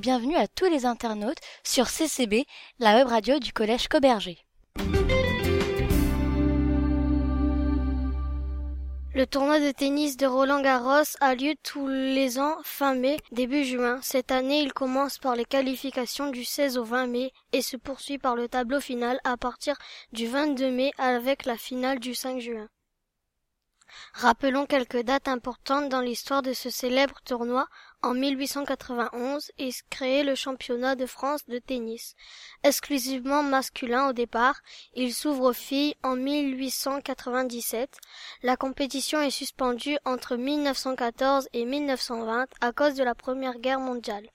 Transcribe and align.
Bienvenue 0.00 0.36
à 0.36 0.46
tous 0.46 0.66
les 0.66 0.84
internautes 0.84 1.38
sur 1.64 1.88
CCB, 1.88 2.44
la 2.78 2.96
web 2.96 3.08
radio 3.08 3.38
du 3.38 3.54
collège 3.54 3.88
Coberger. 3.88 4.36
Le 9.14 9.24
tournoi 9.24 9.58
de 9.58 9.70
tennis 9.70 10.18
de 10.18 10.26
Roland 10.26 10.60
Garros 10.60 11.16
a 11.20 11.34
lieu 11.34 11.54
tous 11.62 11.88
les 11.88 12.38
ans 12.38 12.56
fin 12.62 12.94
mai, 12.94 13.16
début 13.32 13.64
juin. 13.64 13.98
Cette 14.02 14.32
année, 14.32 14.60
il 14.60 14.74
commence 14.74 15.16
par 15.16 15.34
les 15.34 15.46
qualifications 15.46 16.30
du 16.30 16.44
16 16.44 16.76
au 16.76 16.84
20 16.84 17.06
mai 17.06 17.32
et 17.54 17.62
se 17.62 17.78
poursuit 17.78 18.18
par 18.18 18.36
le 18.36 18.48
tableau 18.48 18.80
final 18.80 19.18
à 19.24 19.38
partir 19.38 19.76
du 20.12 20.26
22 20.26 20.70
mai 20.70 20.92
avec 20.98 21.46
la 21.46 21.56
finale 21.56 22.00
du 22.00 22.14
5 22.14 22.38
juin. 22.38 22.68
Rappelons 24.12 24.66
quelques 24.66 25.02
dates 25.02 25.28
importantes 25.28 25.88
dans 25.88 26.00
l'histoire 26.00 26.42
de 26.42 26.52
ce 26.52 26.70
célèbre 26.70 27.20
tournoi. 27.24 27.66
En 28.02 28.14
1891 28.14 29.50
est 29.58 29.82
créé 29.88 30.22
le 30.22 30.34
championnat 30.34 30.94
de 30.94 31.06
France 31.06 31.46
de 31.48 31.58
tennis. 31.58 32.14
Exclusivement 32.62 33.42
masculin 33.42 34.08
au 34.10 34.12
départ, 34.12 34.60
il 34.94 35.12
s'ouvre 35.14 35.50
aux 35.50 35.52
filles 35.52 35.96
en 36.02 36.14
1897. 36.14 37.98
La 38.42 38.56
compétition 38.56 39.20
est 39.20 39.30
suspendue 39.30 39.98
entre 40.04 40.36
1914 40.36 41.48
et 41.52 41.64
1920 41.64 42.46
à 42.60 42.72
cause 42.72 42.94
de 42.94 43.02
la 43.02 43.14
Première 43.14 43.58
Guerre 43.58 43.80
mondiale. 43.80 44.28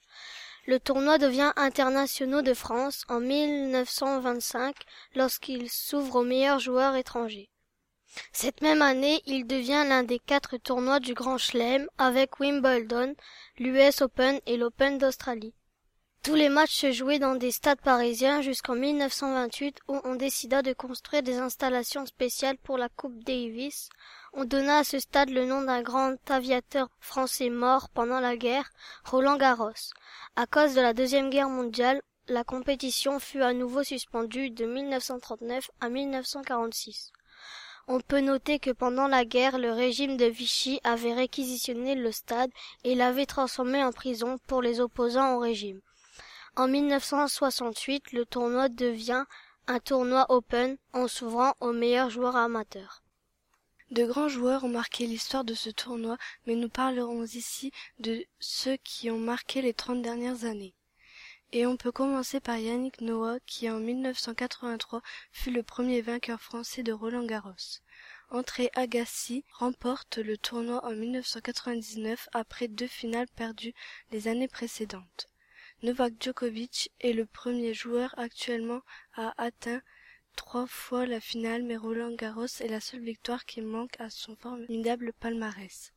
Le 0.65 0.79
tournoi 0.79 1.17
devient 1.17 1.53
international 1.55 2.43
de 2.43 2.53
France 2.53 3.05
en 3.09 3.19
1925 3.19 4.75
lorsqu'il 5.15 5.69
s'ouvre 5.69 6.17
aux 6.17 6.23
meilleurs 6.23 6.59
joueurs 6.59 6.95
étrangers. 6.95 7.50
Cette 8.33 8.61
même 8.61 8.81
année, 8.81 9.21
il 9.25 9.47
devient 9.47 9.85
l'un 9.87 10.03
des 10.03 10.19
quatre 10.19 10.57
tournois 10.57 10.99
du 10.99 11.13
Grand 11.13 11.37
Chelem 11.37 11.87
avec 11.97 12.39
Wimbledon, 12.39 13.15
l'US 13.57 14.01
Open 14.01 14.39
et 14.45 14.57
l'Open 14.57 14.97
d'Australie. 14.97 15.53
Tous 16.23 16.35
les 16.35 16.49
matchs 16.49 16.75
se 16.81 16.91
jouaient 16.91 17.17
dans 17.17 17.35
des 17.35 17.49
stades 17.49 17.81
parisiens 17.81 18.41
jusqu'en 18.41 18.75
1928 18.75 19.79
où 19.87 19.99
on 20.03 20.15
décida 20.15 20.61
de 20.61 20.71
construire 20.71 21.23
des 21.23 21.39
installations 21.39 22.05
spéciales 22.05 22.59
pour 22.59 22.77
la 22.77 22.89
Coupe 22.89 23.23
Davis. 23.23 23.89
On 24.33 24.45
donna 24.45 24.77
à 24.77 24.83
ce 24.83 24.99
stade 24.99 25.31
le 25.31 25.45
nom 25.45 25.63
d'un 25.63 25.81
grand 25.81 26.15
aviateur 26.29 26.89
français 26.99 27.49
mort 27.49 27.89
pendant 27.89 28.19
la 28.19 28.37
guerre, 28.37 28.69
Roland 29.03 29.37
Garros. 29.37 29.71
À 30.35 30.45
cause 30.45 30.75
de 30.75 30.81
la 30.81 30.93
Deuxième 30.93 31.31
Guerre 31.31 31.49
mondiale, 31.49 32.01
la 32.27 32.43
compétition 32.43 33.19
fut 33.19 33.41
à 33.41 33.53
nouveau 33.53 33.83
suspendue 33.83 34.51
de 34.51 34.65
1939 34.65 35.71
à 35.79 35.89
1946. 35.89 37.11
On 37.87 37.99
peut 37.99 38.21
noter 38.21 38.59
que 38.59 38.71
pendant 38.71 39.07
la 39.07 39.25
guerre, 39.25 39.57
le 39.57 39.71
régime 39.71 40.17
de 40.17 40.25
Vichy 40.25 40.79
avait 40.83 41.13
réquisitionné 41.13 41.95
le 41.95 42.11
stade 42.11 42.51
et 42.83 42.95
l'avait 42.95 43.25
transformé 43.25 43.83
en 43.83 43.91
prison 43.91 44.37
pour 44.47 44.61
les 44.61 44.79
opposants 44.79 45.35
au 45.35 45.39
régime. 45.39 45.81
En 46.55 46.67
1968, 46.67 48.11
le 48.11 48.25
tournoi 48.25 48.69
devient 48.69 49.25
un 49.67 49.79
tournoi 49.79 50.25
open 50.29 50.77
en 50.93 51.07
s'ouvrant 51.07 51.53
aux 51.59 51.71
meilleurs 51.71 52.09
joueurs 52.09 52.35
amateurs. 52.35 53.03
De 53.91 54.05
grands 54.05 54.29
joueurs 54.29 54.63
ont 54.63 54.69
marqué 54.69 55.05
l'histoire 55.05 55.43
de 55.43 55.53
ce 55.53 55.69
tournoi, 55.69 56.17
mais 56.45 56.55
nous 56.55 56.69
parlerons 56.69 57.25
ici 57.25 57.71
de 57.99 58.25
ceux 58.39 58.77
qui 58.77 59.09
ont 59.11 59.19
marqué 59.19 59.61
les 59.61 59.73
trente 59.73 60.01
dernières 60.01 60.45
années. 60.45 60.73
Et 61.53 61.65
on 61.65 61.75
peut 61.75 61.91
commencer 61.91 62.39
par 62.39 62.57
Yannick 62.57 63.01
Noah 63.01 63.39
qui 63.45 63.69
en 63.69 63.79
1983 63.79 65.01
fut 65.33 65.51
le 65.51 65.63
premier 65.63 66.01
vainqueur 66.01 66.41
français 66.41 66.81
de 66.81 66.93
Roland 66.93 67.25
Garros. 67.25 67.81
André 68.29 68.69
Agassi 68.73 69.43
remporte 69.51 70.17
le 70.17 70.37
tournoi 70.37 70.85
en 70.85 70.91
1999 70.91 72.29
après 72.31 72.69
deux 72.69 72.87
finales 72.87 73.27
perdues 73.35 73.73
les 74.11 74.29
années 74.29 74.47
précédentes. 74.47 75.27
Novak 75.83 76.13
Djokovic 76.21 76.89
est 77.01 77.11
le 77.11 77.25
premier 77.25 77.73
joueur 77.73 78.13
actuellement 78.17 78.81
à 79.15 79.33
atteindre 79.37 79.83
trois 80.37 80.67
fois 80.67 81.05
la 81.05 81.19
finale, 81.19 81.63
mais 81.63 81.75
Roland 81.75 82.15
Garros 82.15 82.45
est 82.45 82.69
la 82.69 82.79
seule 82.79 83.03
victoire 83.03 83.45
qui 83.45 83.61
manque 83.61 83.99
à 83.99 84.09
son 84.09 84.37
formidable 84.37 85.11
palmarès. 85.19 85.91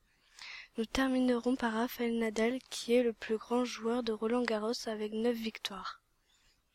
Nous 0.76 0.86
terminerons 0.86 1.54
par 1.54 1.74
Rafael 1.74 2.18
Nadal 2.18 2.58
qui 2.68 2.94
est 2.94 3.04
le 3.04 3.12
plus 3.12 3.36
grand 3.36 3.64
joueur 3.64 4.02
de 4.02 4.10
Roland 4.10 4.42
Garros 4.42 4.72
avec 4.86 5.12
neuf 5.12 5.36
victoires. 5.36 6.02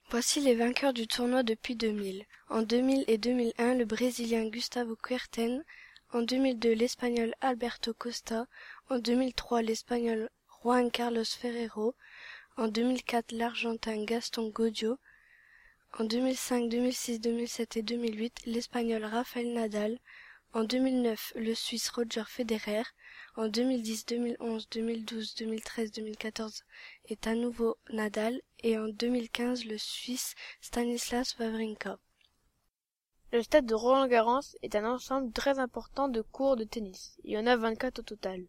Voici 0.10 0.40
les 0.40 0.56
vainqueurs 0.56 0.94
du 0.94 1.06
tournoi 1.06 1.44
depuis 1.44 1.76
2000. 1.76 2.26
En 2.48 2.62
2000 2.62 3.04
et 3.08 3.18
2001, 3.18 3.76
le 3.76 3.84
Brésilien 3.84 4.48
Gustavo 4.48 4.96
Kuerten. 4.96 5.66
En 6.14 6.22
2002, 6.22 6.72
l'Espagnol 6.76 7.36
Alberto 7.42 7.94
Costa. 7.94 8.48
En 8.90 9.00
2003, 9.00 9.64
l'Espagnol 9.64 10.30
Juan 10.48 10.90
Carlos 10.92 11.26
Ferrero. 11.26 11.94
En 12.56 12.70
2004, 12.70 13.34
l'Argentin 13.34 14.06
Gaston 14.06 14.48
Godio. 14.48 14.98
En 16.00 16.06
2005, 16.06 16.70
2006, 16.70 17.20
2007 17.20 17.76
et 17.76 17.82
2008, 17.82 18.46
l'Espagnol 18.46 19.04
Rafael 19.04 19.52
Nadal. 19.52 20.00
En 20.52 20.64
2009, 20.64 21.34
le 21.36 21.54
Suisse 21.54 21.90
Roger 21.90 22.24
Federer. 22.26 22.82
En 23.36 23.50
2010, 23.50 24.08
2011, 24.08 24.68
2012, 24.72 25.36
2013, 25.36 25.92
2014 25.92 26.64
est 27.06 27.28
à 27.28 27.36
nouveau 27.36 27.78
Nadal 27.92 28.42
et 28.64 28.80
en 28.80 28.88
2015 28.88 29.66
le 29.66 29.78
Suisse 29.78 30.34
Stanislas 30.60 31.38
Wawrinka. 31.38 32.00
Le 33.32 33.44
stade 33.44 33.68
de 33.68 33.76
Roland-Garros 33.76 34.42
est 34.64 34.76
un 34.76 34.86
ensemble 34.86 35.32
très 35.34 35.60
important 35.60 36.08
de 36.08 36.22
cours 36.22 36.56
de 36.56 36.64
tennis. 36.64 37.20
Il 37.24 37.34
y 37.34 37.38
en 37.38 37.46
a 37.46 37.56
24 37.56 38.00
au 38.00 38.02
total. 38.02 38.44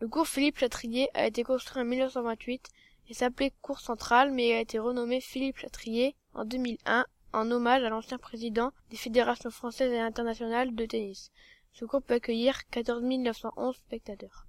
Le 0.00 0.08
cours 0.08 0.26
Philippe 0.26 0.58
Chatrier 0.58 1.08
a 1.14 1.28
été 1.28 1.44
construit 1.44 1.82
en 1.82 1.86
1928 1.86 2.66
et 3.10 3.14
s'appelait 3.14 3.52
Cours 3.62 3.80
Central 3.80 4.32
mais 4.32 4.54
a 4.54 4.60
été 4.60 4.80
renommé 4.80 5.20
Philippe 5.20 5.58
Chatrier 5.58 6.16
en 6.34 6.44
2001 6.44 7.06
en 7.32 7.50
hommage 7.50 7.82
à 7.82 7.88
l'ancien 7.88 8.18
président 8.18 8.72
des 8.90 8.96
fédérations 8.96 9.50
françaises 9.50 9.92
et 9.92 10.00
internationales 10.00 10.74
de 10.74 10.86
tennis. 10.86 11.30
Ce 11.72 11.84
cours 11.84 12.02
peut 12.02 12.14
accueillir 12.14 12.66
14 12.70 13.02
911 13.02 13.76
spectateurs. 13.76 14.46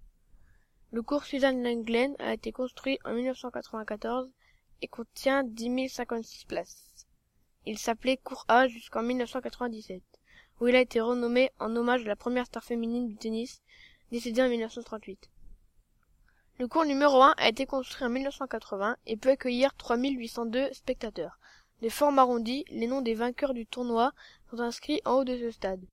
Le 0.91 1.01
cours 1.01 1.23
Suzanne 1.23 1.63
Lenglen 1.63 2.15
a 2.19 2.33
été 2.33 2.51
construit 2.51 2.97
en 3.05 3.13
1994 3.13 4.29
et 4.81 4.87
contient 4.87 5.43
10 5.43 5.89
056 5.89 6.45
places. 6.45 7.07
Il 7.65 7.77
s'appelait 7.77 8.17
Cours 8.17 8.45
A 8.47 8.67
jusqu'en 8.67 9.03
1997, 9.03 10.01
où 10.59 10.67
il 10.67 10.75
a 10.75 10.81
été 10.81 11.01
renommé 11.01 11.51
en 11.59 11.75
hommage 11.75 12.01
à 12.03 12.07
la 12.07 12.15
première 12.15 12.45
star 12.45 12.63
féminine 12.63 13.07
du 13.07 13.15
tennis, 13.15 13.61
décédée 14.11 14.41
en 14.41 14.49
1938. 14.49 15.29
Le 16.57 16.67
cours 16.67 16.85
numéro 16.85 17.21
1 17.21 17.35
a 17.37 17.47
été 17.47 17.65
construit 17.65 18.05
en 18.05 18.09
1980 18.09 18.97
et 19.05 19.17
peut 19.17 19.29
accueillir 19.29 19.75
3802 19.75 20.73
spectateurs. 20.73 21.38
De 21.81 21.89
forme 21.89 22.19
arrondie, 22.19 22.65
les 22.69 22.87
noms 22.87 23.01
des 23.01 23.13
vainqueurs 23.13 23.53
du 23.53 23.65
tournoi 23.65 24.11
sont 24.49 24.59
inscrits 24.59 25.01
en 25.05 25.13
haut 25.13 25.23
de 25.23 25.37
ce 25.37 25.51
stade. 25.51 25.85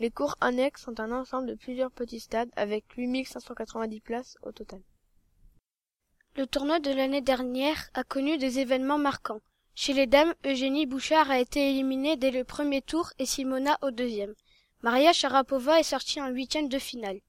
Les 0.00 0.10
cours 0.10 0.36
annexes 0.40 0.84
sont 0.84 1.00
un 1.00 1.12
ensemble 1.12 1.48
de 1.48 1.54
plusieurs 1.54 1.90
petits 1.90 2.20
stades 2.20 2.50
avec 2.56 2.84
8590 2.96 4.00
places 4.00 4.38
au 4.42 4.52
total. 4.52 4.80
Le 6.36 6.46
tournoi 6.46 6.78
de 6.78 6.92
l'année 6.92 7.20
dernière 7.20 7.90
a 7.94 8.04
connu 8.04 8.38
des 8.38 8.60
événements 8.60 8.96
marquants. 8.96 9.40
Chez 9.74 9.92
les 9.92 10.06
dames, 10.06 10.34
Eugénie 10.46 10.86
Bouchard 10.86 11.30
a 11.30 11.40
été 11.40 11.70
éliminée 11.70 12.16
dès 12.16 12.30
le 12.30 12.44
premier 12.44 12.80
tour 12.80 13.10
et 13.18 13.26
Simona 13.26 13.76
au 13.82 13.90
deuxième. 13.90 14.34
Maria 14.82 15.12
Sharapova 15.12 15.80
est 15.80 15.82
sortie 15.82 16.20
en 16.20 16.28
huitième 16.28 16.68
de 16.68 16.78
finale. 16.78 17.20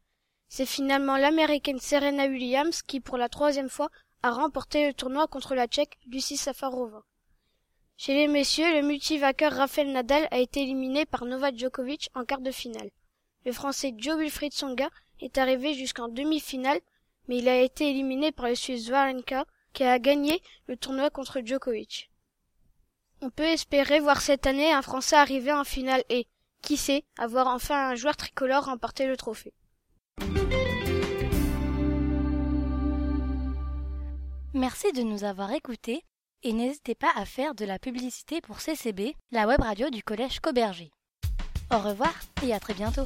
C'est 0.47 0.65
finalement 0.65 1.17
l'américaine 1.17 1.79
Serena 1.79 2.27
Williams 2.27 2.81
qui, 2.81 2.99
pour 2.99 3.17
la 3.17 3.29
troisième 3.29 3.69
fois, 3.69 3.89
a 4.23 4.31
remporté 4.31 4.87
le 4.87 4.93
tournoi 4.93 5.27
contre 5.27 5.55
la 5.55 5.67
tchèque 5.67 5.97
Lucie 6.07 6.37
Safarova. 6.37 7.03
Chez 8.01 8.13
les 8.13 8.29
messieurs, 8.29 8.73
le 8.73 8.87
multivainqueur 8.87 9.51
Rafael 9.51 9.91
Nadal 9.91 10.25
a 10.31 10.37
été 10.37 10.61
éliminé 10.61 11.05
par 11.05 11.25
Novak 11.25 11.57
Djokovic 11.57 12.09
en 12.15 12.23
quart 12.23 12.39
de 12.39 12.49
finale. 12.49 12.91
Le 13.45 13.51
français 13.51 13.93
Joe 13.97 14.17
Wilfried 14.17 14.53
Songa 14.53 14.89
est 15.19 15.37
arrivé 15.37 15.73
jusqu'en 15.73 16.07
demi-finale, 16.07 16.79
mais 17.27 17.39
il 17.39 17.49
a 17.49 17.59
été 17.59 17.89
éliminé 17.89 18.31
par 18.31 18.47
le 18.47 18.55
Suisse 18.55 18.89
Wawrinka, 18.89 19.43
qui 19.73 19.83
a 19.83 19.99
gagné 19.99 20.41
le 20.67 20.77
tournoi 20.77 21.09
contre 21.09 21.41
Djokovic. 21.43 22.09
On 23.21 23.29
peut 23.29 23.43
espérer 23.43 23.99
voir 23.99 24.21
cette 24.21 24.47
année 24.47 24.71
un 24.71 24.81
Français 24.81 25.17
arriver 25.17 25.51
en 25.51 25.65
finale 25.65 26.05
et, 26.07 26.25
qui 26.61 26.77
sait, 26.77 27.03
avoir 27.17 27.47
enfin 27.47 27.89
un 27.89 27.95
joueur 27.95 28.15
tricolore 28.15 28.67
remporter 28.67 29.07
le 29.07 29.17
trophée. 29.17 29.53
Merci 34.53 34.93
de 34.93 35.01
nous 35.01 35.25
avoir 35.25 35.51
écoutés 35.51 36.05
et 36.43 36.53
n'hésitez 36.53 36.95
pas 36.95 37.11
à 37.15 37.25
faire 37.25 37.55
de 37.55 37.65
la 37.65 37.79
publicité 37.79 38.41
pour 38.41 38.59
CCB, 38.59 39.15
la 39.31 39.47
web 39.47 39.61
radio 39.61 39.89
du 39.89 40.03
collège 40.03 40.39
Coberger. 40.39 40.91
Au 41.71 41.77
revoir 41.77 42.13
et 42.43 42.53
à 42.53 42.59
très 42.59 42.73
bientôt. 42.73 43.05